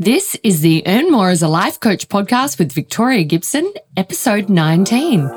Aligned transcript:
This 0.00 0.34
is 0.42 0.62
the 0.62 0.82
Earn 0.86 1.10
More 1.10 1.28
as 1.28 1.42
a 1.42 1.48
Life 1.48 1.78
Coach 1.78 2.08
podcast 2.08 2.58
with 2.58 2.72
Victoria 2.72 3.22
Gibson, 3.22 3.70
episode 3.98 4.48
19. 4.48 5.28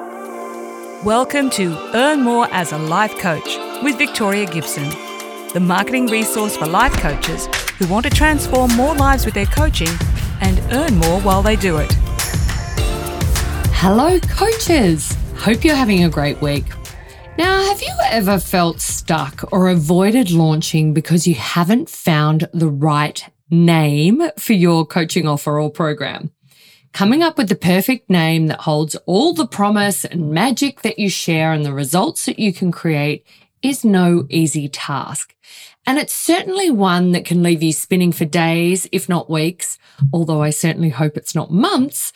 Welcome 1.04 1.50
to 1.50 1.78
Earn 1.94 2.22
More 2.22 2.48
as 2.50 2.72
a 2.72 2.78
Life 2.78 3.18
Coach 3.18 3.58
with 3.84 3.98
Victoria 3.98 4.46
Gibson, 4.46 4.90
the 5.52 5.60
marketing 5.60 6.08
resource 6.08 6.56
for 6.56 6.66
life 6.66 6.94
coaches 6.94 7.48
who 7.78 7.88
want 7.90 8.06
to 8.06 8.10
transform 8.10 8.74
more 8.74 8.96
lives 8.96 9.26
with 9.26 9.34
their 9.34 9.48
coaching 9.48 9.90
and 10.40 10.62
earn 10.72 10.96
more 10.96 11.20
while 11.20 11.42
they 11.42 11.58
do 11.58 11.76
it. 11.76 11.92
Hello, 13.74 14.18
coaches. 14.22 15.14
Hope 15.36 15.66
you're 15.66 15.76
having 15.76 16.06
a 16.06 16.10
great 16.10 16.42
week. 16.42 16.64
Now, 17.38 17.66
have 17.66 17.82
you 17.82 17.94
ever 18.12 18.40
felt 18.40 18.80
stuck 18.80 19.52
or 19.52 19.68
avoided 19.68 20.32
launching 20.32 20.94
because 20.94 21.28
you 21.28 21.36
haven't 21.36 21.90
found 21.90 22.48
the 22.54 22.70
right 22.70 23.28
name 23.54 24.24
for 24.38 24.54
your 24.54 24.86
coaching 24.86 25.28
offer 25.28 25.60
or 25.60 25.70
program. 25.70 26.32
Coming 26.92 27.24
up 27.24 27.38
with 27.38 27.50
the 27.50 27.56
perfect 27.56 28.10
name 28.10 28.48
that 28.48 28.62
holds 28.62 28.96
all 29.06 29.34
the 29.34 29.48
promise 29.48 30.06
and 30.06 30.32
magic 30.32 30.82
that 30.82 31.00
you 31.00 31.10
share 31.10 31.52
and 31.52 31.66
the 31.66 31.74
results 31.74 32.26
that 32.26 32.40
you 32.40 32.54
can 32.54 32.72
create 32.72 33.26
is 33.62 33.86
no 33.86 34.28
easy 34.30 34.68
task. 34.68 35.34
And 35.86 35.98
it's 35.98 36.14
certainly 36.14 36.70
one 36.70 37.12
that 37.12 37.26
can 37.26 37.44
leave 37.44 37.64
you 37.64 37.74
spinning 37.74 38.12
for 38.12 38.26
days, 38.26 38.88
if 38.92 39.10
not 39.10 39.30
weeks, 39.30 39.78
although 40.14 40.42
I 40.42 40.50
certainly 40.50 40.90
hope 40.90 41.18
it's 41.18 41.36
not 41.36 41.52
months. 41.52 42.14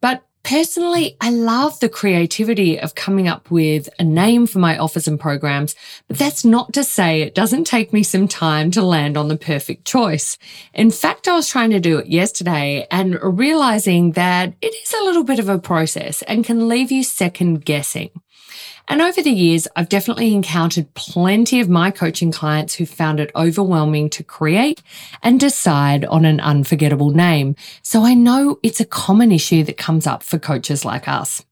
But 0.00 0.22
Personally, 0.42 1.16
I 1.20 1.30
love 1.30 1.78
the 1.80 1.88
creativity 1.88 2.80
of 2.80 2.94
coming 2.94 3.28
up 3.28 3.50
with 3.50 3.88
a 3.98 4.04
name 4.04 4.46
for 4.46 4.60
my 4.60 4.78
offers 4.78 5.06
and 5.06 5.20
programs, 5.20 5.74
but 6.06 6.16
that's 6.16 6.44
not 6.44 6.72
to 6.72 6.84
say 6.84 7.20
it 7.20 7.34
doesn't 7.34 7.66
take 7.66 7.92
me 7.92 8.02
some 8.02 8.28
time 8.28 8.70
to 8.70 8.82
land 8.82 9.16
on 9.16 9.28
the 9.28 9.36
perfect 9.36 9.84
choice. 9.84 10.38
In 10.72 10.90
fact, 10.90 11.28
I 11.28 11.34
was 11.34 11.48
trying 11.48 11.70
to 11.70 11.80
do 11.80 11.98
it 11.98 12.06
yesterday 12.06 12.86
and 12.90 13.18
realizing 13.22 14.12
that 14.12 14.54
it 14.62 14.74
is 14.74 14.94
a 14.94 15.04
little 15.04 15.24
bit 15.24 15.38
of 15.38 15.48
a 15.48 15.58
process 15.58 16.22
and 16.22 16.44
can 16.44 16.68
leave 16.68 16.90
you 16.90 17.02
second 17.02 17.64
guessing. 17.64 18.10
And 18.88 19.02
over 19.02 19.20
the 19.22 19.30
years, 19.30 19.68
I've 19.76 19.90
definitely 19.90 20.32
encountered 20.32 20.92
plenty 20.94 21.60
of 21.60 21.68
my 21.68 21.90
coaching 21.90 22.32
clients 22.32 22.74
who 22.74 22.86
found 22.86 23.20
it 23.20 23.30
overwhelming 23.36 24.08
to 24.10 24.24
create 24.24 24.82
and 25.22 25.38
decide 25.38 26.06
on 26.06 26.24
an 26.24 26.40
unforgettable 26.40 27.10
name. 27.10 27.54
So 27.82 28.04
I 28.04 28.14
know 28.14 28.58
it's 28.62 28.80
a 28.80 28.86
common 28.86 29.30
issue 29.30 29.62
that 29.64 29.76
comes 29.76 30.06
up 30.06 30.22
for 30.22 30.38
coaches 30.38 30.86
like 30.86 31.06
us. 31.06 31.44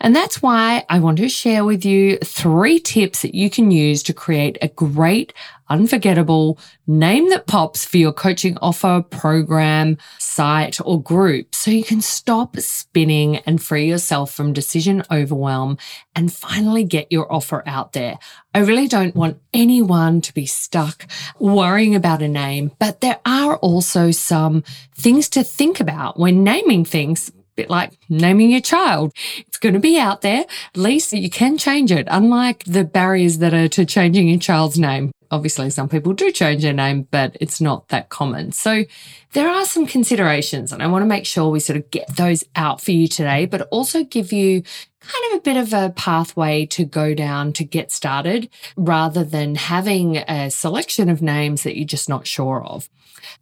And 0.00 0.16
that's 0.16 0.40
why 0.40 0.84
I 0.88 0.98
want 0.98 1.18
to 1.18 1.28
share 1.28 1.64
with 1.64 1.84
you 1.84 2.16
three 2.18 2.80
tips 2.80 3.22
that 3.22 3.34
you 3.34 3.50
can 3.50 3.70
use 3.70 4.02
to 4.04 4.14
create 4.14 4.56
a 4.62 4.68
great, 4.68 5.34
unforgettable 5.68 6.58
name 6.86 7.28
that 7.28 7.46
pops 7.46 7.84
for 7.84 7.98
your 7.98 8.12
coaching 8.12 8.56
offer, 8.62 9.04
program, 9.10 9.98
site, 10.18 10.80
or 10.84 11.02
group 11.02 11.54
so 11.54 11.70
you 11.70 11.84
can 11.84 12.00
stop 12.00 12.56
spinning 12.56 13.36
and 13.38 13.62
free 13.62 13.86
yourself 13.86 14.32
from 14.32 14.54
decision 14.54 15.02
overwhelm 15.10 15.76
and 16.14 16.32
finally 16.32 16.82
get 16.82 17.12
your 17.12 17.30
offer 17.30 17.62
out 17.66 17.92
there. 17.92 18.18
I 18.54 18.60
really 18.60 18.88
don't 18.88 19.14
want 19.14 19.38
anyone 19.52 20.22
to 20.22 20.32
be 20.32 20.46
stuck 20.46 21.06
worrying 21.38 21.94
about 21.94 22.22
a 22.22 22.28
name, 22.28 22.72
but 22.78 23.02
there 23.02 23.20
are 23.26 23.58
also 23.58 24.10
some 24.10 24.64
things 24.94 25.28
to 25.30 25.44
think 25.44 25.78
about 25.78 26.18
when 26.18 26.42
naming 26.42 26.86
things 26.86 27.30
bit 27.56 27.70
like 27.70 27.98
naming 28.08 28.50
your 28.50 28.60
child. 28.60 29.12
It's 29.38 29.58
going 29.58 29.74
to 29.74 29.80
be 29.80 29.98
out 29.98 30.22
there. 30.22 30.44
At 30.74 30.76
least 30.76 31.12
you 31.12 31.30
can 31.30 31.58
change 31.58 31.92
it, 31.92 32.06
unlike 32.10 32.64
the 32.64 32.84
barriers 32.84 33.38
that 33.38 33.54
are 33.54 33.68
to 33.68 33.84
changing 33.84 34.28
your 34.28 34.38
child's 34.38 34.78
name. 34.78 35.12
Obviously, 35.30 35.70
some 35.70 35.88
people 35.88 36.12
do 36.12 36.32
change 36.32 36.62
their 36.62 36.72
name, 36.72 37.06
but 37.10 37.36
it's 37.40 37.60
not 37.60 37.88
that 37.88 38.08
common. 38.08 38.52
So 38.52 38.84
there 39.32 39.48
are 39.48 39.64
some 39.64 39.86
considerations 39.86 40.72
and 40.72 40.82
I 40.82 40.88
want 40.88 41.02
to 41.02 41.06
make 41.06 41.26
sure 41.26 41.48
we 41.48 41.60
sort 41.60 41.76
of 41.76 41.90
get 41.90 42.16
those 42.16 42.44
out 42.56 42.80
for 42.80 42.90
you 42.90 43.06
today, 43.06 43.46
but 43.46 43.68
also 43.70 44.02
give 44.02 44.32
you 44.32 44.62
kind 45.00 45.32
of 45.32 45.38
a 45.38 45.42
bit 45.42 45.56
of 45.56 45.72
a 45.72 45.90
pathway 45.90 46.66
to 46.66 46.84
go 46.84 47.14
down 47.14 47.52
to 47.54 47.64
get 47.64 47.90
started 47.90 48.48
rather 48.76 49.24
than 49.24 49.54
having 49.54 50.18
a 50.18 50.50
selection 50.50 51.08
of 51.08 51.22
names 51.22 51.62
that 51.62 51.76
you're 51.76 51.86
just 51.86 52.08
not 52.08 52.26
sure 52.26 52.62
of. 52.64 52.88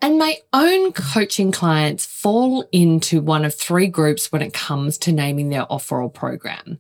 And 0.01 0.19
my 0.19 0.39
own 0.53 0.93
coaching 0.93 1.53
clients 1.53 2.07
fall 2.07 2.69
into 2.71 3.21
one 3.21 3.45
of 3.45 3.55
three 3.55 3.87
groups 3.89 4.31
when 4.31 4.43
it 4.43 4.53
comes 4.53 4.99
to 4.99 5.13
naming 5.13 5.49
their 5.49 5.71
offer 5.71 6.01
or 6.03 6.11
program. 6.11 6.79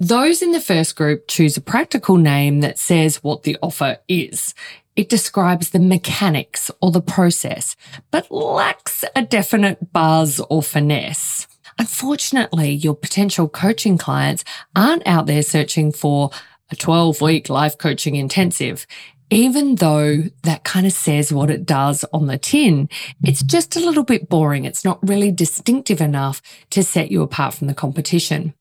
Those 0.00 0.42
in 0.42 0.52
the 0.52 0.60
first 0.60 0.94
group 0.94 1.26
choose 1.26 1.56
a 1.56 1.60
practical 1.60 2.16
name 2.18 2.60
that 2.60 2.78
says 2.78 3.16
what 3.16 3.42
the 3.42 3.56
offer 3.60 3.98
is. 4.06 4.54
It 4.94 5.08
describes 5.08 5.70
the 5.70 5.80
mechanics 5.80 6.70
or 6.80 6.92
the 6.92 7.00
process, 7.00 7.74
but 8.12 8.30
lacks 8.30 9.04
a 9.16 9.22
definite 9.22 9.92
buzz 9.92 10.40
or 10.50 10.62
finesse. 10.62 11.48
Unfortunately, 11.80 12.70
your 12.70 12.94
potential 12.94 13.48
coaching 13.48 13.98
clients 13.98 14.44
aren't 14.76 15.04
out 15.04 15.26
there 15.26 15.42
searching 15.42 15.90
for 15.90 16.30
a 16.70 16.76
12 16.76 17.20
week 17.20 17.48
life 17.48 17.76
coaching 17.76 18.14
intensive 18.14 18.86
even 19.30 19.74
though 19.74 20.22
that 20.44 20.64
kind 20.64 20.86
of 20.86 20.92
says 20.92 21.32
what 21.32 21.50
it 21.50 21.66
does 21.66 22.04
on 22.12 22.28
the 22.28 22.38
tin, 22.38 22.88
it's 23.22 23.42
just 23.42 23.76
a 23.76 23.80
little 23.80 24.02
bit 24.02 24.28
boring. 24.28 24.64
It's 24.64 24.86
not 24.86 25.06
really 25.06 25.30
distinctive 25.30 26.00
enough 26.00 26.40
to 26.70 26.82
set 26.82 27.10
you 27.10 27.22
apart 27.22 27.52
from 27.52 27.66
the 27.66 27.74
competition. 27.74 28.54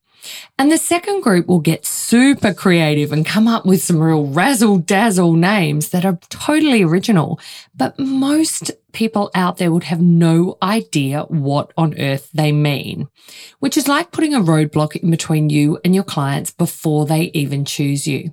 And 0.57 0.71
the 0.71 0.77
second 0.77 1.21
group 1.21 1.47
will 1.47 1.59
get 1.59 1.85
super 1.85 2.53
creative 2.53 3.11
and 3.11 3.25
come 3.25 3.47
up 3.47 3.65
with 3.65 3.81
some 3.81 3.99
real 3.99 4.27
razzle 4.27 4.77
dazzle 4.77 5.33
names 5.33 5.89
that 5.89 6.05
are 6.05 6.19
totally 6.29 6.83
original. 6.83 7.39
But 7.75 7.97
most 7.99 8.71
people 8.93 9.29
out 9.35 9.57
there 9.57 9.71
would 9.71 9.83
have 9.83 10.01
no 10.01 10.57
idea 10.61 11.23
what 11.29 11.71
on 11.77 11.99
earth 11.99 12.29
they 12.33 12.51
mean, 12.51 13.07
which 13.59 13.77
is 13.77 13.87
like 13.87 14.11
putting 14.11 14.33
a 14.33 14.39
roadblock 14.39 14.95
in 14.95 15.11
between 15.11 15.49
you 15.49 15.79
and 15.85 15.93
your 15.93 16.03
clients 16.03 16.51
before 16.51 17.05
they 17.05 17.31
even 17.33 17.66
choose 17.66 18.07
you. 18.07 18.31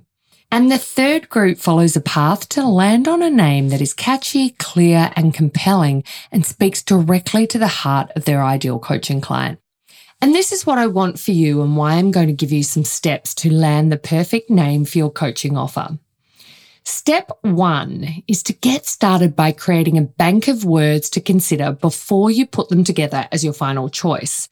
And 0.51 0.71
the 0.71 0.77
third 0.77 1.27
group 1.29 1.57
follows 1.57 1.95
a 1.95 2.01
path 2.01 2.47
to 2.49 2.65
land 2.65 3.07
on 3.07 3.21
a 3.21 3.29
name 3.29 3.69
that 3.69 3.81
is 3.81 3.93
catchy, 3.93 4.51
clear, 4.51 5.11
and 5.15 5.33
compelling 5.33 6.03
and 6.31 6.45
speaks 6.45 6.81
directly 6.81 7.45
to 7.47 7.59
the 7.59 7.67
heart 7.67 8.11
of 8.15 8.25
their 8.25 8.43
ideal 8.43 8.79
coaching 8.79 9.21
client. 9.21 9.59
And 10.21 10.33
this 10.33 10.51
is 10.51 10.65
what 10.65 10.77
I 10.77 10.87
want 10.87 11.19
for 11.19 11.31
you 11.31 11.61
and 11.61 11.75
why 11.75 11.93
I'm 11.93 12.11
going 12.11 12.27
to 12.27 12.33
give 12.33 12.51
you 12.51 12.63
some 12.63 12.83
steps 12.83 13.33
to 13.35 13.53
land 13.53 13.91
the 13.91 13.97
perfect 13.97 14.49
name 14.49 14.85
for 14.85 14.97
your 14.97 15.11
coaching 15.11 15.57
offer. 15.57 15.97
Step 16.87 17.31
one 17.41 18.23
is 18.27 18.43
to 18.43 18.53
get 18.53 18.85
started 18.85 19.35
by 19.35 19.51
creating 19.51 19.97
a 19.97 20.03
bank 20.03 20.47
of 20.47 20.65
words 20.65 21.09
to 21.09 21.19
consider 21.19 21.71
before 21.71 22.29
you 22.29 22.45
put 22.45 22.69
them 22.69 22.83
together 22.83 23.27
as 23.31 23.43
your 23.43 23.53
final 23.53 23.89
choice. 23.89 24.47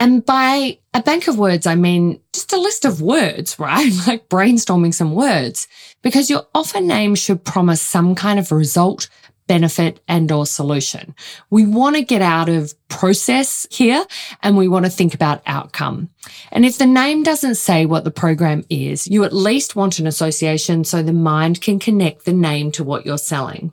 And 0.00 0.24
by 0.24 0.78
a 0.94 1.02
bank 1.02 1.28
of 1.28 1.38
words, 1.38 1.66
I 1.66 1.74
mean 1.74 2.20
just 2.32 2.54
a 2.54 2.56
list 2.56 2.86
of 2.86 3.02
words, 3.02 3.58
right? 3.58 3.92
Like 4.06 4.30
brainstorming 4.30 4.94
some 4.94 5.14
words, 5.14 5.68
because 6.02 6.30
your 6.30 6.46
offer 6.54 6.80
name 6.80 7.14
should 7.14 7.44
promise 7.44 7.82
some 7.82 8.14
kind 8.14 8.38
of 8.38 8.50
result, 8.50 9.10
benefit 9.46 10.00
and 10.08 10.30
or 10.32 10.46
solution. 10.46 11.14
We 11.50 11.66
want 11.66 11.96
to 11.96 12.02
get 12.02 12.22
out 12.22 12.48
of 12.48 12.74
process 12.88 13.66
here 13.70 14.04
and 14.42 14.56
we 14.56 14.68
want 14.68 14.84
to 14.86 14.90
think 14.90 15.14
about 15.14 15.42
outcome. 15.46 16.10
And 16.52 16.64
if 16.64 16.78
the 16.78 16.86
name 16.86 17.22
doesn't 17.22 17.56
say 17.56 17.86
what 17.86 18.04
the 18.04 18.10
program 18.10 18.64
is, 18.70 19.06
you 19.06 19.24
at 19.24 19.32
least 19.32 19.76
want 19.76 19.98
an 19.98 20.06
association 20.06 20.84
so 20.84 21.02
the 21.02 21.12
mind 21.12 21.60
can 21.60 21.78
connect 21.78 22.24
the 22.24 22.32
name 22.32 22.72
to 22.72 22.84
what 22.84 23.04
you're 23.04 23.18
selling. 23.18 23.72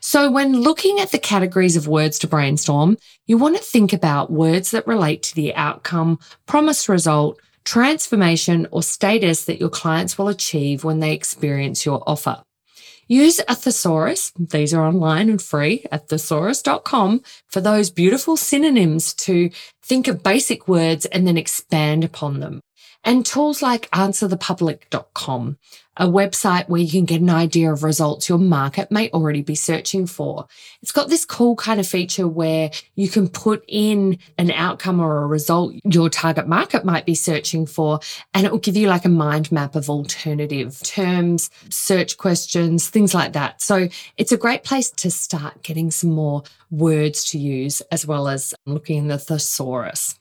So 0.00 0.30
when 0.30 0.60
looking 0.60 0.98
at 0.98 1.12
the 1.12 1.18
categories 1.18 1.76
of 1.76 1.86
words 1.86 2.18
to 2.20 2.26
brainstorm, 2.26 2.96
you 3.26 3.38
want 3.38 3.56
to 3.56 3.62
think 3.62 3.92
about 3.92 4.32
words 4.32 4.72
that 4.72 4.86
relate 4.86 5.22
to 5.24 5.34
the 5.34 5.54
outcome, 5.54 6.18
promised 6.46 6.88
result, 6.88 7.38
transformation 7.64 8.66
or 8.72 8.82
status 8.82 9.44
that 9.44 9.60
your 9.60 9.68
clients 9.68 10.18
will 10.18 10.28
achieve 10.28 10.82
when 10.82 11.00
they 11.00 11.12
experience 11.12 11.86
your 11.86 12.02
offer. 12.06 12.42
Use 13.10 13.40
a 13.48 13.56
thesaurus. 13.56 14.30
These 14.38 14.72
are 14.72 14.86
online 14.86 15.28
and 15.28 15.42
free 15.42 15.84
at 15.90 16.06
thesaurus.com 16.06 17.22
for 17.48 17.60
those 17.60 17.90
beautiful 17.90 18.36
synonyms 18.36 19.14
to 19.14 19.50
think 19.82 20.06
of 20.06 20.22
basic 20.22 20.68
words 20.68 21.06
and 21.06 21.26
then 21.26 21.36
expand 21.36 22.04
upon 22.04 22.38
them 22.38 22.60
and 23.02 23.24
tools 23.24 23.62
like 23.62 23.90
answerthepublic.com, 23.90 25.58
a 26.00 26.06
website 26.06 26.66
where 26.68 26.80
you 26.80 26.90
can 26.90 27.04
get 27.04 27.20
an 27.20 27.28
idea 27.28 27.70
of 27.70 27.84
results 27.84 28.26
your 28.28 28.38
market 28.38 28.90
may 28.90 29.10
already 29.10 29.42
be 29.42 29.54
searching 29.54 30.06
for. 30.06 30.46
It's 30.80 30.92
got 30.92 31.10
this 31.10 31.26
cool 31.26 31.56
kind 31.56 31.78
of 31.78 31.86
feature 31.86 32.26
where 32.26 32.70
you 32.94 33.08
can 33.08 33.28
put 33.28 33.62
in 33.68 34.18
an 34.38 34.50
outcome 34.50 34.98
or 34.98 35.18
a 35.18 35.26
result 35.26 35.74
your 35.84 36.08
target 36.08 36.48
market 36.48 36.86
might 36.86 37.04
be 37.04 37.14
searching 37.14 37.66
for, 37.66 38.00
and 38.32 38.46
it 38.46 38.50
will 38.50 38.58
give 38.58 38.78
you 38.78 38.88
like 38.88 39.04
a 39.04 39.10
mind 39.10 39.52
map 39.52 39.74
of 39.76 39.90
alternative 39.90 40.80
terms, 40.82 41.50
search 41.68 42.16
questions, 42.16 42.88
things 42.88 43.12
like 43.12 43.34
that. 43.34 43.60
So 43.60 43.88
it's 44.16 44.32
a 44.32 44.38
great 44.38 44.64
place 44.64 44.90
to 44.90 45.10
start 45.10 45.62
getting 45.62 45.90
some 45.90 46.10
more 46.10 46.44
words 46.70 47.24
to 47.32 47.38
use 47.38 47.82
as 47.92 48.06
well 48.06 48.26
as 48.26 48.54
looking 48.64 48.96
in 48.96 49.08
the 49.08 49.18
thesaurus. 49.18 50.19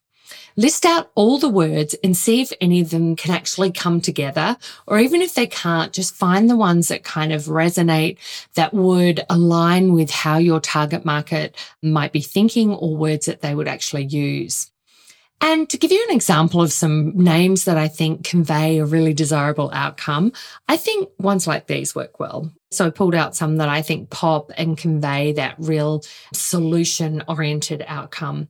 List 0.55 0.85
out 0.85 1.11
all 1.15 1.37
the 1.37 1.49
words 1.49 1.95
and 2.03 2.15
see 2.15 2.41
if 2.41 2.51
any 2.61 2.81
of 2.81 2.89
them 2.89 3.15
can 3.15 3.31
actually 3.31 3.71
come 3.71 4.01
together. 4.01 4.57
Or 4.87 4.99
even 4.99 5.21
if 5.21 5.35
they 5.35 5.47
can't, 5.47 5.93
just 5.93 6.15
find 6.15 6.49
the 6.49 6.57
ones 6.57 6.87
that 6.89 7.03
kind 7.03 7.31
of 7.31 7.43
resonate 7.43 8.17
that 8.55 8.73
would 8.73 9.21
align 9.29 9.93
with 9.93 10.09
how 10.09 10.37
your 10.37 10.59
target 10.59 11.05
market 11.05 11.55
might 11.81 12.11
be 12.11 12.21
thinking 12.21 12.71
or 12.71 12.95
words 12.95 13.25
that 13.25 13.41
they 13.41 13.55
would 13.55 13.67
actually 13.67 14.05
use. 14.05 14.71
And 15.41 15.69
to 15.69 15.77
give 15.77 15.91
you 15.91 16.05
an 16.09 16.15
example 16.15 16.61
of 16.61 16.73
some 16.73 17.11
names 17.15 17.63
that 17.63 17.77
I 17.77 17.87
think 17.87 18.25
convey 18.25 18.79
a 18.79 18.85
really 18.85 19.13
desirable 19.13 19.71
outcome, 19.73 20.33
I 20.67 20.75
think 20.75 21.09
ones 21.17 21.47
like 21.47 21.67
these 21.67 21.95
work 21.95 22.19
well. 22.19 22.51
So 22.71 22.85
I 22.85 22.89
pulled 22.89 23.15
out 23.15 23.35
some 23.35 23.57
that 23.57 23.69
I 23.69 23.81
think 23.81 24.09
pop 24.09 24.51
and 24.57 24.77
convey 24.77 25.31
that 25.33 25.55
real 25.57 26.03
solution 26.33 27.23
oriented 27.27 27.85
outcome. 27.87 28.49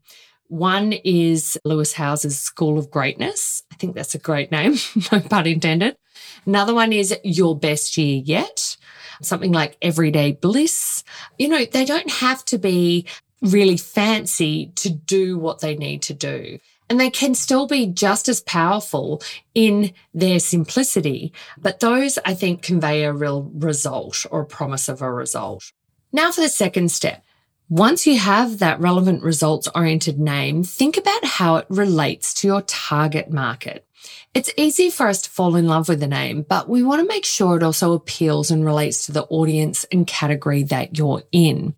One 0.49 0.93
is 0.93 1.59
Lewis 1.63 1.93
Howes's 1.93 2.39
School 2.39 2.79
of 2.79 2.89
Greatness. 2.89 3.61
I 3.71 3.75
think 3.75 3.95
that's 3.95 4.15
a 4.15 4.19
great 4.19 4.51
name, 4.51 4.75
no 5.11 5.19
pun 5.19 5.45
intended. 5.45 5.95
Another 6.43 6.73
one 6.73 6.91
is 6.91 7.15
Your 7.23 7.55
Best 7.55 7.95
Year 7.97 8.23
Yet, 8.25 8.75
something 9.21 9.51
like 9.51 9.77
Everyday 9.79 10.31
Bliss. 10.31 11.03
You 11.37 11.49
know, 11.49 11.65
they 11.65 11.85
don't 11.85 12.09
have 12.09 12.43
to 12.45 12.57
be 12.57 13.05
really 13.43 13.77
fancy 13.77 14.71
to 14.77 14.89
do 14.89 15.37
what 15.37 15.61
they 15.61 15.75
need 15.75 16.01
to 16.03 16.15
do. 16.15 16.57
And 16.89 16.99
they 16.99 17.11
can 17.11 17.35
still 17.35 17.67
be 17.67 17.85
just 17.85 18.27
as 18.27 18.41
powerful 18.41 19.21
in 19.53 19.93
their 20.15 20.39
simplicity. 20.39 21.31
But 21.59 21.79
those, 21.79 22.17
I 22.25 22.33
think, 22.33 22.63
convey 22.63 23.03
a 23.03 23.13
real 23.13 23.43
result 23.53 24.25
or 24.31 24.41
a 24.41 24.45
promise 24.47 24.89
of 24.89 25.03
a 25.03 25.11
result. 25.11 25.71
Now 26.11 26.31
for 26.31 26.41
the 26.41 26.49
second 26.49 26.91
step. 26.91 27.23
Once 27.69 28.07
you 28.07 28.17
have 28.17 28.57
that 28.57 28.79
relevant 28.79 29.21
results 29.21 29.67
oriented 29.75 30.19
name, 30.19 30.63
think 30.63 30.97
about 30.97 31.23
how 31.23 31.57
it 31.57 31.67
relates 31.69 32.33
to 32.33 32.47
your 32.47 32.63
target 32.63 33.29
market. 33.29 33.85
It's 34.33 34.51
easy 34.57 34.89
for 34.89 35.07
us 35.07 35.21
to 35.21 35.29
fall 35.29 35.55
in 35.55 35.67
love 35.67 35.87
with 35.87 35.99
the 35.99 36.07
name, 36.07 36.43
but 36.49 36.67
we 36.67 36.81
want 36.81 36.99
to 36.99 37.07
make 37.07 37.25
sure 37.25 37.57
it 37.57 37.61
also 37.61 37.93
appeals 37.93 38.49
and 38.49 38.65
relates 38.65 39.05
to 39.05 39.11
the 39.11 39.25
audience 39.25 39.85
and 39.91 40.07
category 40.07 40.63
that 40.63 40.97
you're 40.97 41.21
in. 41.31 41.75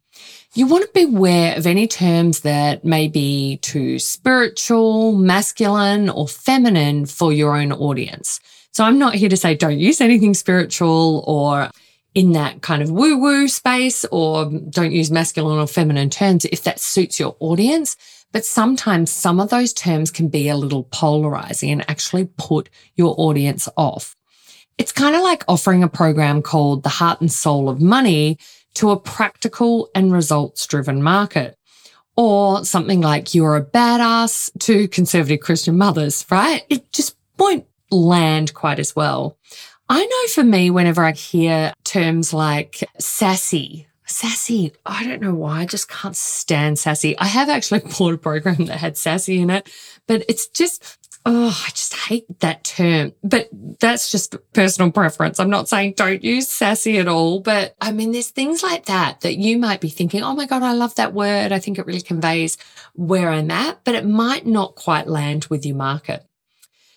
You 0.53 0.65
want 0.65 0.85
to 0.85 1.07
beware 1.07 1.57
of 1.57 1.67
any 1.67 1.87
terms 1.87 2.39
that 2.41 2.85
may 2.85 3.09
be 3.09 3.57
too 3.57 3.99
spiritual, 3.99 5.11
masculine, 5.11 6.09
or 6.09 6.25
feminine 6.25 7.05
for 7.05 7.33
your 7.33 7.57
own 7.57 7.73
audience. 7.73 8.39
So 8.71 8.85
I'm 8.85 8.97
not 8.97 9.15
here 9.15 9.27
to 9.27 9.35
say 9.35 9.55
don't 9.55 9.77
use 9.77 9.99
anything 9.99 10.35
spiritual 10.35 11.25
or 11.27 11.69
in 12.13 12.33
that 12.33 12.61
kind 12.61 12.81
of 12.81 12.91
woo 12.91 13.17
woo 13.17 13.47
space 13.47 14.05
or 14.11 14.49
don't 14.69 14.91
use 14.91 15.11
masculine 15.11 15.59
or 15.59 15.67
feminine 15.67 16.09
terms 16.09 16.45
if 16.45 16.63
that 16.63 16.79
suits 16.79 17.19
your 17.19 17.35
audience. 17.39 17.95
But 18.31 18.45
sometimes 18.45 19.11
some 19.11 19.39
of 19.39 19.49
those 19.49 19.73
terms 19.73 20.11
can 20.11 20.29
be 20.29 20.47
a 20.47 20.55
little 20.55 20.83
polarizing 20.85 21.71
and 21.71 21.89
actually 21.89 22.29
put 22.37 22.69
your 22.95 23.15
audience 23.17 23.67
off. 23.75 24.15
It's 24.77 24.91
kind 24.91 25.15
of 25.15 25.21
like 25.21 25.43
offering 25.47 25.83
a 25.83 25.89
program 25.89 26.41
called 26.41 26.83
the 26.83 26.89
heart 26.89 27.21
and 27.21 27.31
soul 27.31 27.69
of 27.69 27.81
money 27.81 28.37
to 28.75 28.91
a 28.91 28.99
practical 28.99 29.89
and 29.93 30.13
results 30.13 30.65
driven 30.65 31.03
market. 31.03 31.57
Or 32.17 32.65
something 32.65 33.01
like 33.01 33.33
you're 33.33 33.55
a 33.55 33.65
badass 33.65 34.49
to 34.59 34.87
conservative 34.89 35.39
Christian 35.39 35.77
mothers, 35.77 36.25
right? 36.29 36.63
It 36.69 36.91
just 36.91 37.15
won't 37.37 37.65
land 37.89 38.53
quite 38.53 38.79
as 38.79 38.95
well. 38.95 39.37
I 39.93 40.05
know 40.05 40.27
for 40.33 40.43
me, 40.45 40.69
whenever 40.69 41.03
I 41.03 41.11
hear 41.11 41.73
terms 41.83 42.33
like 42.33 42.81
sassy, 42.97 43.87
sassy, 44.05 44.71
I 44.85 45.05
don't 45.05 45.21
know 45.21 45.35
why, 45.35 45.59
I 45.59 45.65
just 45.65 45.89
can't 45.89 46.15
stand 46.15 46.79
sassy. 46.79 47.17
I 47.19 47.25
have 47.25 47.49
actually 47.49 47.79
bought 47.97 48.13
a 48.13 48.17
program 48.17 48.67
that 48.67 48.77
had 48.77 48.95
sassy 48.95 49.41
in 49.41 49.49
it, 49.49 49.69
but 50.07 50.23
it's 50.29 50.47
just, 50.47 50.97
oh, 51.25 51.49
I 51.67 51.69
just 51.71 51.93
hate 51.93 52.23
that 52.39 52.63
term. 52.63 53.11
But 53.21 53.49
that's 53.81 54.09
just 54.09 54.37
personal 54.53 54.93
preference. 54.93 55.41
I'm 55.41 55.49
not 55.49 55.67
saying 55.67 55.95
don't 55.97 56.23
use 56.23 56.47
sassy 56.47 56.97
at 56.97 57.09
all, 57.09 57.41
but 57.41 57.75
I 57.81 57.91
mean, 57.91 58.13
there's 58.13 58.29
things 58.29 58.63
like 58.63 58.85
that 58.85 59.19
that 59.19 59.35
you 59.35 59.57
might 59.57 59.81
be 59.81 59.89
thinking, 59.89 60.23
oh 60.23 60.33
my 60.33 60.45
God, 60.45 60.63
I 60.63 60.71
love 60.71 60.95
that 60.95 61.13
word. 61.13 61.51
I 61.51 61.59
think 61.59 61.77
it 61.77 61.85
really 61.85 61.99
conveys 61.99 62.57
where 62.93 63.29
I'm 63.29 63.51
at, 63.51 63.83
but 63.83 63.95
it 63.95 64.05
might 64.05 64.45
not 64.45 64.75
quite 64.75 65.07
land 65.09 65.47
with 65.49 65.65
your 65.65 65.75
market. 65.75 66.25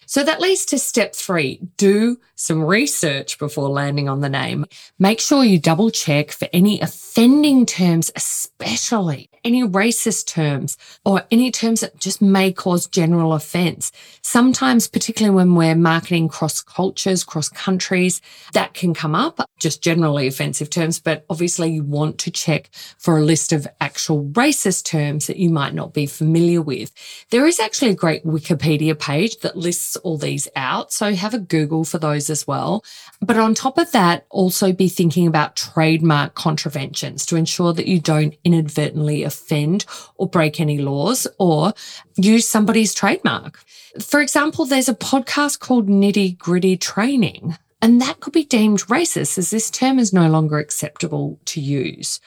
So 0.07 0.25
that 0.25 0.41
leads 0.41 0.65
to 0.67 0.79
step 0.79 1.15
three. 1.15 1.61
Do 1.77 2.19
some 2.35 2.63
research 2.63 3.39
before 3.39 3.69
landing 3.69 4.09
on 4.09 4.21
the 4.21 4.29
name. 4.29 4.67
Make 4.99 5.21
sure 5.21 5.45
you 5.45 5.59
double 5.59 5.91
check 5.91 6.31
for 6.31 6.49
any 6.53 6.81
offending 6.81 7.67
terms, 7.67 8.11
especially 8.17 9.31
any 9.45 9.63
racist 9.63 10.27
terms 10.27 10.77
or 11.05 11.23
any 11.31 11.51
terms 11.51 11.81
that 11.81 11.99
just 12.01 12.23
may 12.23 12.51
cause 12.51 12.87
general 12.87 13.35
offense. 13.35 13.93
Sometimes, 14.23 14.89
particularly 14.89 15.35
when 15.35 15.55
we're 15.55 15.75
marketing 15.75 16.29
cross 16.29 16.63
cultures, 16.63 17.25
cross 17.25 17.49
countries, 17.49 18.21
that 18.55 18.75
can 18.75 18.95
come 18.95 19.15
up, 19.15 19.39
just 19.59 19.83
generally 19.83 20.27
offensive 20.27 20.71
terms. 20.71 20.99
But 20.99 21.25
obviously 21.29 21.71
you 21.71 21.85
want 21.85 22.19
to 22.21 22.31
check 22.31 22.71
for 22.99 23.19
a 23.19 23.25
list 23.25 23.53
of 23.53 23.69
actual 23.81 24.25
racist 24.31 24.85
terms 24.85 25.27
that 25.27 25.37
you 25.37 25.51
might 25.51 25.75
not 25.75 25.93
be 25.93 26.07
familiar 26.07 26.63
with. 26.63 26.93
There 27.31 27.47
is 27.47 27.61
actually 27.61 27.91
a 27.91 27.95
great 27.95 28.25
Wikipedia 28.25 28.99
page 28.99 29.41
that 29.41 29.57
all 29.97 30.19
these 30.19 30.49
out. 30.57 30.93
So 30.93 31.15
have 31.15 31.35
a 31.35 31.39
Google 31.39 31.85
for 31.85 31.99
those 31.99 32.31
as 32.31 32.47
well. 32.47 32.85
But 33.21 33.37
on 33.37 33.55
top 33.55 33.79
of 33.79 33.93
that, 33.93 34.27
also 34.31 34.73
be 34.73 34.89
thinking 34.89 35.27
about 35.27 35.57
trademark 35.57 36.35
contraventions 36.35 37.27
to 37.27 37.37
ensure 37.37 37.73
that 37.73 37.87
you 37.87 38.01
don't 38.01 38.35
inadvertently 38.45 39.23
offend 39.23 39.85
or 40.17 40.29
break 40.29 40.61
any 40.61 40.79
laws 40.79 41.27
or 41.39 41.73
use 42.17 42.49
somebody's 42.49 42.95
trademark. 42.95 43.59
For 44.01 44.21
example, 44.21 44.65
there's 44.65 44.89
a 44.89 44.95
podcast 44.95 45.61
called 45.61 45.89
Nitty 45.89 46.39
Gritty 46.39 46.77
Training. 46.77 47.57
And 47.81 48.01
that 48.01 48.21
could 48.21 48.33
be 48.33 48.45
deemed 48.45 48.81
racist 48.85 49.37
as 49.37 49.51
this 49.51 49.71
term 49.71 49.99
is 49.99 50.11
no 50.11 50.27
longer 50.29 50.59
acceptable 50.59 51.39
to 51.45 51.61
use. 51.61 52.19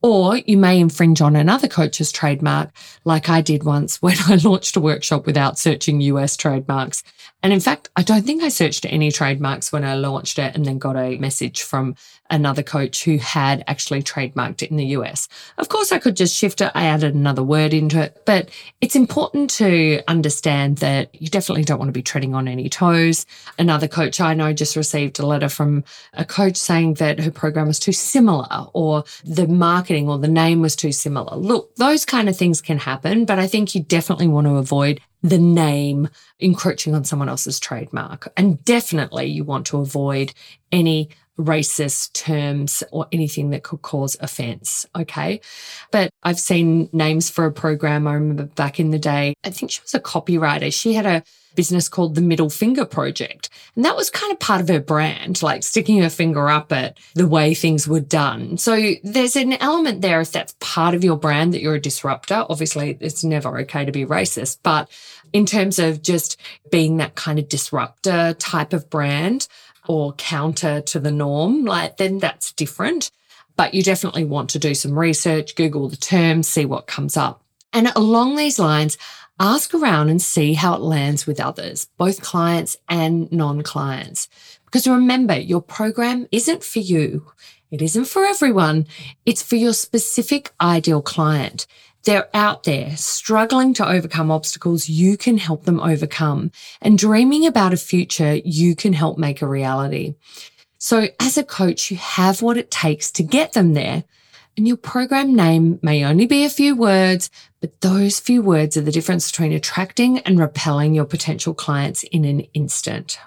Or 0.00 0.36
you 0.36 0.56
may 0.56 0.78
infringe 0.78 1.20
on 1.20 1.34
another 1.34 1.66
coach's 1.66 2.12
trademark, 2.12 2.70
like 3.04 3.28
I 3.28 3.40
did 3.40 3.64
once 3.64 4.00
when 4.02 4.16
I 4.26 4.36
launched 4.36 4.76
a 4.76 4.80
workshop 4.80 5.26
without 5.26 5.58
searching 5.58 6.00
US 6.00 6.36
trademarks. 6.36 7.02
And 7.42 7.52
in 7.52 7.60
fact, 7.60 7.88
I 7.96 8.02
don't 8.02 8.22
think 8.22 8.42
I 8.42 8.48
searched 8.48 8.86
any 8.86 9.12
trademarks 9.12 9.72
when 9.72 9.84
I 9.84 9.94
launched 9.94 10.38
it 10.38 10.54
and 10.54 10.64
then 10.64 10.78
got 10.78 10.96
a 10.96 11.18
message 11.18 11.62
from 11.62 11.94
another 12.30 12.62
coach 12.62 13.04
who 13.04 13.18
had 13.18 13.64
actually 13.66 14.02
trademarked 14.02 14.62
it 14.62 14.70
in 14.70 14.76
the 14.76 14.86
US. 14.86 15.28
Of 15.56 15.68
course, 15.68 15.92
I 15.92 15.98
could 15.98 16.16
just 16.16 16.36
shift 16.36 16.60
it. 16.60 16.70
I 16.74 16.84
added 16.84 17.14
another 17.14 17.42
word 17.42 17.72
into 17.72 18.00
it, 18.00 18.22
but 18.26 18.50
it's 18.80 18.96
important 18.96 19.50
to 19.50 20.02
understand 20.08 20.78
that 20.78 21.14
you 21.20 21.28
definitely 21.28 21.64
don't 21.64 21.78
want 21.78 21.88
to 21.88 21.92
be 21.92 22.02
treading 22.02 22.34
on 22.34 22.48
any 22.48 22.68
toes. 22.68 23.26
Another 23.58 23.88
coach 23.88 24.20
I 24.20 24.34
know 24.34 24.52
just 24.52 24.76
received 24.76 25.18
a 25.18 25.26
letter 25.26 25.48
from 25.48 25.84
a 26.12 26.24
coach 26.24 26.56
saying 26.56 26.94
that 26.94 27.20
her 27.20 27.30
program 27.30 27.66
was 27.66 27.78
too 27.78 27.92
similar 27.92 28.66
or 28.74 29.04
the 29.24 29.46
marketing 29.46 30.08
or 30.08 30.18
the 30.18 30.28
name 30.28 30.60
was 30.60 30.76
too 30.76 30.92
similar. 30.92 31.36
Look, 31.36 31.74
those 31.76 32.04
kind 32.04 32.28
of 32.28 32.36
things 32.36 32.60
can 32.60 32.78
happen, 32.78 33.24
but 33.24 33.38
I 33.38 33.46
think 33.46 33.74
you 33.74 33.82
definitely 33.82 34.28
want 34.28 34.46
to 34.46 34.56
avoid 34.56 35.00
the 35.22 35.38
name 35.38 36.08
encroaching 36.38 36.94
on 36.94 37.04
someone 37.04 37.28
else's 37.28 37.58
trademark. 37.58 38.32
And 38.36 38.64
definitely 38.64 39.26
you 39.26 39.44
want 39.44 39.66
to 39.66 39.78
avoid 39.78 40.32
any 40.70 41.10
racist 41.38 42.12
terms 42.12 42.82
or 42.90 43.06
anything 43.12 43.50
that 43.50 43.62
could 43.62 43.82
cause 43.82 44.16
offense. 44.20 44.86
Okay. 44.96 45.40
But 45.90 46.10
I've 46.22 46.40
seen 46.40 46.88
names 46.92 47.30
for 47.30 47.46
a 47.46 47.52
program. 47.52 48.06
I 48.06 48.14
remember 48.14 48.44
back 48.44 48.80
in 48.80 48.90
the 48.90 48.98
day, 48.98 49.34
I 49.44 49.50
think 49.50 49.70
she 49.70 49.80
was 49.80 49.94
a 49.94 50.00
copywriter. 50.00 50.72
She 50.74 50.94
had 50.94 51.06
a 51.06 51.22
business 51.54 51.88
called 51.88 52.14
the 52.14 52.20
Middle 52.20 52.50
Finger 52.50 52.84
Project. 52.84 53.50
And 53.74 53.84
that 53.84 53.96
was 53.96 54.10
kind 54.10 54.32
of 54.32 54.38
part 54.38 54.60
of 54.60 54.68
her 54.68 54.78
brand, 54.78 55.42
like 55.42 55.64
sticking 55.64 56.00
her 56.02 56.10
finger 56.10 56.48
up 56.48 56.72
at 56.72 56.98
the 57.14 57.26
way 57.26 57.52
things 57.52 57.88
were 57.88 57.98
done. 57.98 58.58
So 58.58 58.92
there's 59.02 59.34
an 59.34 59.54
element 59.54 60.00
there 60.00 60.20
if 60.20 60.30
that's 60.30 60.54
part 60.60 60.94
of 60.94 61.02
your 61.02 61.16
brand 61.16 61.54
that 61.54 61.60
you're 61.60 61.74
a 61.74 61.80
disruptor. 61.80 62.46
Obviously, 62.48 62.96
it's 63.00 63.24
never 63.24 63.58
okay 63.58 63.84
to 63.84 63.90
be 63.90 64.04
racist, 64.04 64.58
but 64.62 64.88
in 65.32 65.46
terms 65.46 65.78
of 65.78 66.00
just 66.00 66.40
being 66.70 66.98
that 66.98 67.14
kind 67.14 67.38
of 67.38 67.48
disruptor 67.48 68.34
type 68.34 68.72
of 68.72 68.88
brand, 68.88 69.48
or 69.88 70.12
counter 70.12 70.80
to 70.82 71.00
the 71.00 71.10
norm, 71.10 71.64
like 71.64 71.96
then 71.96 72.18
that's 72.18 72.52
different. 72.52 73.10
But 73.56 73.74
you 73.74 73.82
definitely 73.82 74.24
want 74.24 74.50
to 74.50 74.58
do 74.60 74.74
some 74.74 74.96
research, 74.96 75.56
Google 75.56 75.88
the 75.88 75.96
term, 75.96 76.44
see 76.44 76.64
what 76.64 76.86
comes 76.86 77.16
up. 77.16 77.42
And 77.72 77.90
along 77.96 78.36
these 78.36 78.58
lines, 78.58 78.96
ask 79.40 79.74
around 79.74 80.08
and 80.10 80.22
see 80.22 80.54
how 80.54 80.74
it 80.74 80.80
lands 80.80 81.26
with 81.26 81.40
others, 81.40 81.88
both 81.96 82.22
clients 82.22 82.76
and 82.88 83.30
non 83.32 83.62
clients. 83.62 84.28
Because 84.64 84.86
remember, 84.86 85.36
your 85.36 85.62
program 85.62 86.28
isn't 86.30 86.62
for 86.62 86.78
you. 86.78 87.32
It 87.70 87.82
isn't 87.82 88.06
for 88.06 88.24
everyone. 88.24 88.86
It's 89.26 89.42
for 89.42 89.56
your 89.56 89.74
specific 89.74 90.52
ideal 90.60 91.02
client. 91.02 91.66
They're 92.04 92.28
out 92.34 92.64
there 92.64 92.96
struggling 92.96 93.74
to 93.74 93.88
overcome 93.88 94.30
obstacles 94.30 94.88
you 94.88 95.16
can 95.16 95.36
help 95.38 95.64
them 95.64 95.80
overcome 95.80 96.52
and 96.80 96.96
dreaming 96.96 97.46
about 97.46 97.72
a 97.72 97.76
future 97.76 98.36
you 98.44 98.74
can 98.76 98.92
help 98.92 99.18
make 99.18 99.42
a 99.42 99.48
reality. 99.48 100.14
So 100.78 101.08
as 101.18 101.36
a 101.36 101.44
coach, 101.44 101.90
you 101.90 101.96
have 101.96 102.40
what 102.40 102.56
it 102.56 102.70
takes 102.70 103.10
to 103.12 103.22
get 103.22 103.52
them 103.52 103.74
there. 103.74 104.04
And 104.56 104.66
your 104.66 104.76
program 104.76 105.36
name 105.36 105.78
may 105.82 106.04
only 106.04 106.26
be 106.26 106.44
a 106.44 106.50
few 106.50 106.74
words, 106.74 107.30
but 107.60 107.80
those 107.80 108.18
few 108.18 108.42
words 108.42 108.76
are 108.76 108.82
the 108.82 108.92
difference 108.92 109.30
between 109.30 109.52
attracting 109.52 110.18
and 110.20 110.38
repelling 110.38 110.94
your 110.94 111.04
potential 111.04 111.54
clients 111.54 112.02
in 112.04 112.24
an 112.24 112.40
instant. 112.54 113.18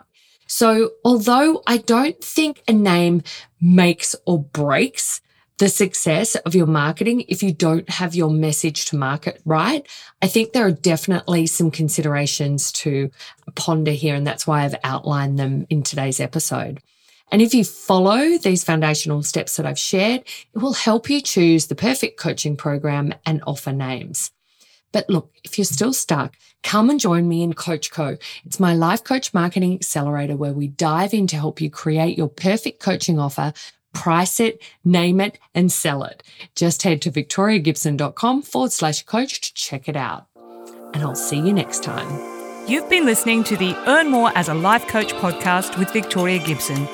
So 0.47 0.91
although 1.05 1.63
I 1.65 1.77
don't 1.77 2.21
think 2.21 2.61
a 2.67 2.73
name 2.73 3.23
makes 3.61 4.15
or 4.25 4.43
breaks 4.43 5.21
the 5.61 5.69
success 5.69 6.33
of 6.37 6.55
your 6.55 6.65
marketing 6.65 7.23
if 7.27 7.43
you 7.43 7.53
don't 7.53 7.87
have 7.87 8.15
your 8.15 8.31
message 8.31 8.85
to 8.85 8.97
market 8.97 9.39
right, 9.45 9.87
I 10.19 10.25
think 10.25 10.53
there 10.53 10.65
are 10.65 10.71
definitely 10.71 11.45
some 11.45 11.69
considerations 11.69 12.71
to 12.71 13.11
ponder 13.53 13.91
here. 13.91 14.15
And 14.15 14.25
that's 14.25 14.47
why 14.47 14.63
I've 14.63 14.73
outlined 14.83 15.37
them 15.37 15.67
in 15.69 15.83
today's 15.83 16.19
episode. 16.19 16.81
And 17.31 17.43
if 17.43 17.53
you 17.53 17.63
follow 17.63 18.39
these 18.39 18.63
foundational 18.63 19.21
steps 19.21 19.55
that 19.57 19.67
I've 19.67 19.77
shared, 19.77 20.21
it 20.21 20.57
will 20.57 20.73
help 20.73 21.11
you 21.11 21.21
choose 21.21 21.67
the 21.67 21.75
perfect 21.75 22.19
coaching 22.19 22.57
program 22.57 23.13
and 23.27 23.43
offer 23.45 23.71
names. 23.71 24.31
But 24.91 25.11
look, 25.11 25.31
if 25.43 25.59
you're 25.59 25.65
still 25.65 25.93
stuck, 25.93 26.37
come 26.63 26.89
and 26.89 26.99
join 26.99 27.27
me 27.27 27.43
in 27.43 27.53
Coach 27.53 27.91
Co. 27.91 28.17
It's 28.45 28.59
my 28.59 28.73
life 28.73 29.03
coach 29.03 29.31
marketing 29.31 29.75
accelerator 29.75 30.35
where 30.35 30.53
we 30.53 30.69
dive 30.69 31.13
in 31.13 31.27
to 31.27 31.35
help 31.35 31.61
you 31.61 31.69
create 31.69 32.17
your 32.17 32.29
perfect 32.29 32.81
coaching 32.81 33.19
offer, 33.19 33.53
price 33.93 34.39
it, 34.39 34.61
name 34.83 35.19
it, 35.21 35.37
and 35.53 35.71
sell 35.71 36.03
it. 36.03 36.23
Just 36.55 36.83
head 36.83 37.01
to 37.03 37.11
victoriagibson.com 37.11 38.41
forward 38.41 38.71
slash 38.71 39.03
coach 39.03 39.41
to 39.41 39.53
check 39.53 39.87
it 39.87 39.95
out. 39.95 40.25
And 40.93 41.03
I'll 41.03 41.15
see 41.15 41.37
you 41.37 41.53
next 41.53 41.83
time. 41.83 42.09
You've 42.67 42.89
been 42.89 43.05
listening 43.05 43.43
to 43.45 43.57
the 43.57 43.75
Earn 43.87 44.09
More 44.09 44.31
as 44.35 44.49
a 44.49 44.53
Life 44.53 44.87
Coach 44.87 45.13
podcast 45.13 45.77
with 45.77 45.91
Victoria 45.91 46.39
Gibson. 46.39 46.85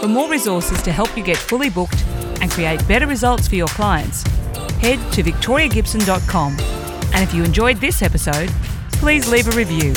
For 0.00 0.08
more 0.08 0.30
resources 0.30 0.80
to 0.82 0.92
help 0.92 1.16
you 1.16 1.24
get 1.24 1.36
fully 1.36 1.70
booked 1.70 2.04
and 2.40 2.50
create 2.50 2.86
better 2.86 3.06
results 3.06 3.48
for 3.48 3.56
your 3.56 3.68
clients, 3.68 4.22
head 4.80 4.98
to 5.12 5.22
victoriagibson.com. 5.22 6.56
And 7.14 7.22
if 7.22 7.34
you 7.34 7.44
enjoyed 7.44 7.78
this 7.78 8.02
episode, 8.02 8.50
please 8.92 9.28
leave 9.28 9.48
a 9.48 9.56
review. 9.56 9.94